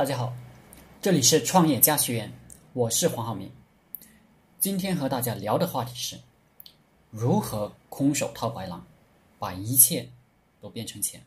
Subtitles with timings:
[0.00, 0.32] 大家好，
[1.02, 2.32] 这里是创业家学院，
[2.72, 3.52] 我是黄浩明。
[4.58, 6.18] 今天和大家聊的话题是
[7.10, 8.86] 如何空手套白狼，
[9.38, 10.08] 把一切
[10.58, 11.22] 都变成钱。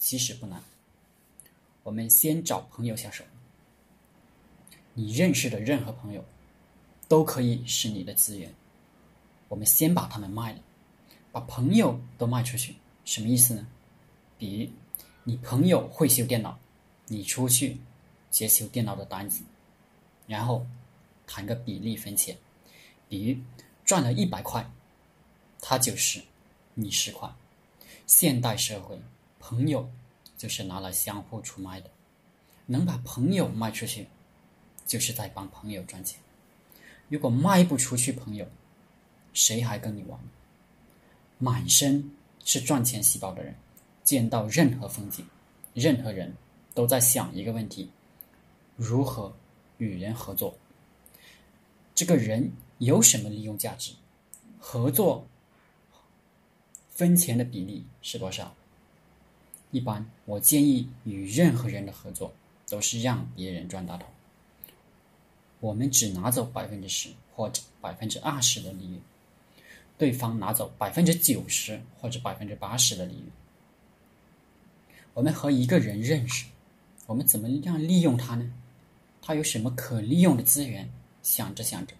[0.00, 0.60] 其实不难，
[1.84, 3.22] 我们先找朋友下手。
[4.92, 6.24] 你认识的任何朋友
[7.06, 8.52] 都可以是你的资源。
[9.46, 10.58] 我们先把他们卖了，
[11.30, 12.74] 把朋友都卖出去，
[13.04, 13.64] 什么意思呢？
[14.36, 14.70] 比如
[15.22, 16.58] 你朋友会修电脑。
[17.12, 17.76] 你出去
[18.30, 19.42] 接修电脑的单子，
[20.28, 20.64] 然后
[21.26, 22.38] 谈个比例分钱，
[23.08, 23.40] 比如
[23.84, 24.70] 赚了一百块，
[25.60, 26.22] 他九十，
[26.74, 27.28] 你十块。
[28.06, 28.96] 现代社会，
[29.40, 29.90] 朋友
[30.38, 31.90] 就是拿来相互出卖的，
[32.66, 34.06] 能把朋友卖出去，
[34.86, 36.20] 就是在帮朋友赚钱。
[37.08, 38.46] 如果卖不出去朋友，
[39.32, 40.20] 谁还跟你玩？
[41.38, 42.12] 满身
[42.44, 43.56] 是赚钱细胞的人，
[44.04, 45.26] 见到任何风景，
[45.74, 46.36] 任何人。
[46.74, 47.90] 都在想一个问题：
[48.76, 49.34] 如何
[49.78, 50.56] 与人合作？
[51.94, 53.92] 这个人有什么利用价值？
[54.58, 55.26] 合作
[56.88, 58.54] 分钱的比例是多少？
[59.70, 62.32] 一般我建议与任何人的合作
[62.68, 64.06] 都是让别人赚大头，
[65.60, 69.00] 我们只拿走百分之十或者百分之二十的利润，
[69.98, 73.26] 对方拿走百分之九十或者百分之八十的利润。
[75.14, 76.46] 我们和一个人认识。
[77.10, 78.52] 我们怎么样利用它呢？
[79.20, 80.88] 它有什么可利用的资源？
[81.24, 81.92] 想着想着，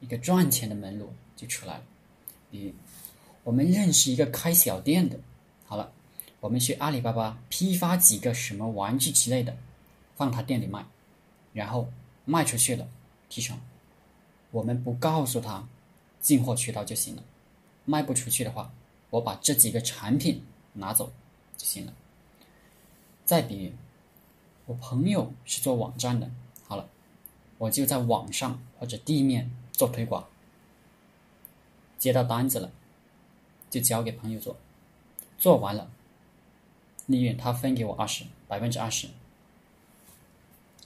[0.00, 1.84] 一个赚钱的门路就出来了。
[2.50, 2.72] 比如，
[3.44, 5.20] 我们认识一个开小店的，
[5.66, 5.92] 好了，
[6.40, 9.56] 我们去阿里巴巴批发几个什么玩具之类的，
[10.16, 10.84] 放他店里卖，
[11.52, 11.88] 然后
[12.24, 12.88] 卖出去了，
[13.28, 13.56] 提成。
[14.50, 15.68] 我们不告诉他
[16.20, 17.22] 进货渠道就行了。
[17.84, 18.72] 卖不出去的话，
[19.10, 21.12] 我把这几个产品拿走
[21.56, 21.94] 就行了。
[23.24, 23.70] 再比如。
[24.70, 26.30] 我朋友是做网站的，
[26.68, 26.88] 好了，
[27.58, 30.28] 我就在网上或者地面做推广，
[31.98, 32.70] 接到单子了，
[33.68, 34.56] 就交给朋友做，
[35.36, 35.90] 做完了，
[37.06, 39.08] 利润他分给我二十，百分之二十，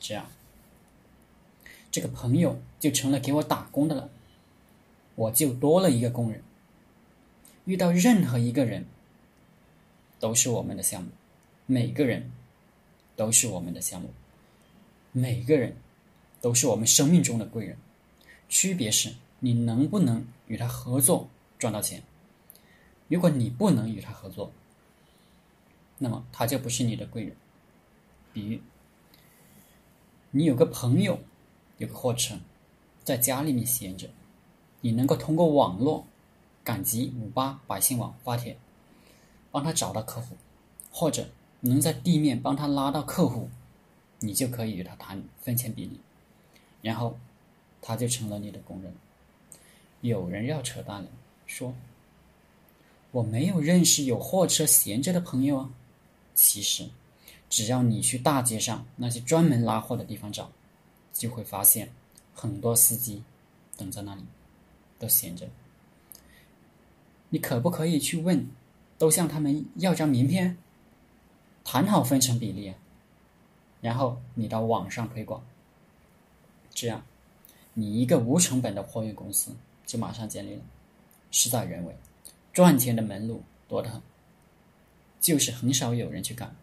[0.00, 0.30] 这样，
[1.90, 4.08] 这个朋友就成了给我打工的了，
[5.14, 6.42] 我就多了一个工人。
[7.66, 8.86] 遇到任何一个人，
[10.18, 11.10] 都是我们的项目，
[11.66, 12.30] 每个人。
[13.16, 14.10] 都是我们的项目，
[15.12, 15.76] 每个人
[16.40, 17.76] 都是我们生命中的贵人，
[18.48, 22.02] 区别是你能不能与他合作赚到钱。
[23.06, 24.50] 如果你不能与他合作，
[25.98, 27.36] 那么他就不是你的贵人。
[28.32, 28.60] 比如，
[30.32, 31.20] 你有个朋友
[31.78, 32.34] 有个货车
[33.04, 34.10] 在家里面闲着，
[34.80, 36.04] 你能够通过网络
[36.64, 38.58] 赶集五八百姓网发帖，
[39.52, 40.36] 帮他找到客户，
[40.90, 41.28] 或者。
[41.66, 43.48] 能在地面帮他拉到客户，
[44.20, 45.98] 你就可以与他谈分钱比例，
[46.82, 47.18] 然后
[47.80, 48.94] 他就成了你的工人。
[50.02, 51.08] 有人要扯淡了，
[51.46, 51.74] 说
[53.12, 55.70] 我没有认识有货车闲着的朋友啊。
[56.34, 56.90] 其实，
[57.48, 60.50] 只要你去大街上那些专门拉货的地方找，
[61.14, 61.90] 就会发现
[62.34, 63.22] 很多司机
[63.78, 64.22] 等在那里，
[64.98, 65.48] 都闲着。
[67.30, 68.46] 你可不可以去问，
[68.98, 70.58] 都向他们要张名片？
[71.64, 72.74] 谈好分成比例，
[73.80, 75.42] 然后你到网上推广，
[76.70, 77.04] 这样，
[77.72, 79.52] 你一个无成本的货运公司
[79.86, 80.62] 就马上建立了，
[81.30, 81.96] 事在人为，
[82.52, 84.00] 赚钱的门路多得很，
[85.20, 86.54] 就是很少有人去干。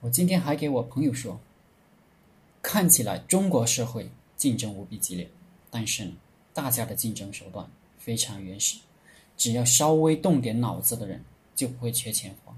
[0.00, 1.40] 我今天还给我朋友说，
[2.62, 5.28] 看起来中国社会竞争无比激烈，
[5.70, 6.12] 但是呢，
[6.52, 7.68] 大家的竞争手段
[7.98, 8.78] 非常原始，
[9.36, 11.24] 只要稍微动点脑子的人
[11.56, 12.54] 就不会缺钱花。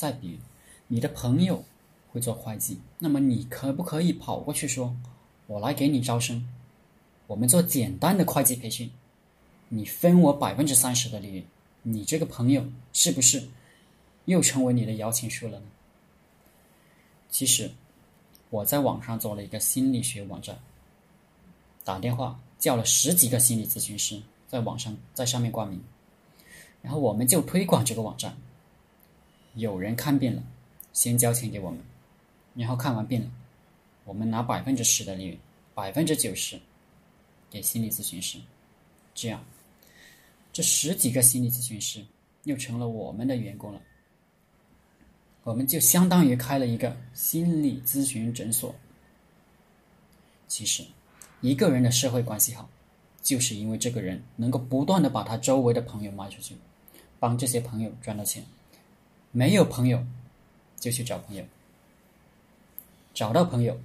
[0.00, 0.38] 再比如，
[0.88, 1.62] 你的朋友
[2.10, 4.96] 会做会计，那么你可不可以跑过去说
[5.46, 6.48] ：“我来给你招生，
[7.26, 8.90] 我们做简单的会计培训，
[9.68, 11.44] 你分我百分之三十的利润。”
[11.84, 13.46] 你这个朋友是不是
[14.24, 15.66] 又成为你的摇钱树了呢？
[17.28, 17.70] 其实，
[18.48, 20.58] 我在网上做了一个心理学网站，
[21.84, 25.78] 打电话叫了十几个心理咨询师在网上在上面挂名，
[26.80, 28.34] 然后我们就推广这个网站。
[29.54, 30.42] 有人看病了，
[30.92, 31.80] 先交钱给我们，
[32.54, 33.30] 然后看完病了，
[34.04, 35.38] 我们拿百分之十的利润，
[35.74, 36.58] 百分之九十
[37.50, 38.38] 给心理咨询师，
[39.14, 39.44] 这样，
[40.52, 42.04] 这十几个心理咨询师
[42.44, 43.80] 又成了我们的员工了，
[45.42, 48.74] 我们就相当于开了一个心理咨询诊所。
[50.46, 50.84] 其实，
[51.40, 52.68] 一个人的社会关系好，
[53.22, 56.56] 就是因为这个人能够不断的把他周围的朋友卖出去，
[57.18, 58.44] 帮这些朋友赚到钱。
[59.32, 60.04] 没有朋友，
[60.78, 61.44] 就去找朋友，
[63.14, 63.80] 找到朋友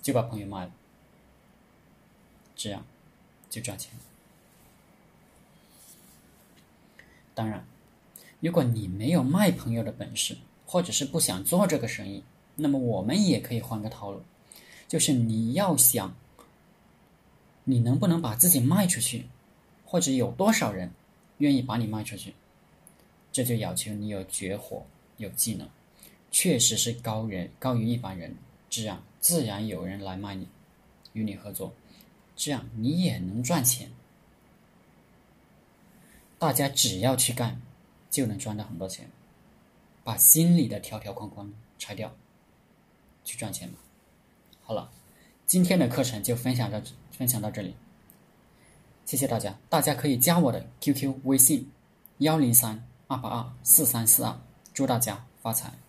[0.00, 0.72] 就把朋友卖了，
[2.56, 2.84] 这样
[3.48, 3.92] 就赚钱。
[7.34, 7.64] 当然，
[8.40, 10.36] 如果你没有卖朋友的本事，
[10.66, 12.24] 或者是不想做这个生意，
[12.56, 14.22] 那么我们也可以换个套路，
[14.88, 16.14] 就是你要想，
[17.64, 19.26] 你能不能把自己卖出去，
[19.86, 20.90] 或者有多少人
[21.38, 22.34] 愿意把你卖出去，
[23.32, 24.86] 这就要求你有绝活、
[25.16, 25.68] 有技能，
[26.30, 28.36] 确实是高人高于一般人，
[28.68, 30.46] 这样自然有人来卖你，
[31.14, 31.72] 与你合作，
[32.36, 33.90] 这样你也能赚钱。
[36.38, 37.60] 大家只要去干，
[38.10, 39.08] 就能赚到很多钱。
[40.04, 42.12] 把心里的条条框框拆掉，
[43.24, 43.78] 去赚钱吧。
[44.64, 44.90] 好了，
[45.46, 46.82] 今天的课程就分享到
[47.12, 47.76] 分享到这里，
[49.04, 49.56] 谢谢大家。
[49.68, 51.70] 大家可以加我的 QQ 微信：
[52.18, 54.34] 幺零三二八二四三四二，
[54.72, 55.81] 祝大家发财。